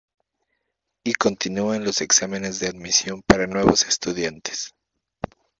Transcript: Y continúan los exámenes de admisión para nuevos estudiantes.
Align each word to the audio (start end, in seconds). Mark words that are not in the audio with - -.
Y 1.03 1.13
continúan 1.13 1.83
los 1.85 2.01
exámenes 2.01 2.57
de 2.59 2.65
admisión 2.69 3.21
para 3.21 3.45
nuevos 3.45 3.85
estudiantes. 3.85 4.73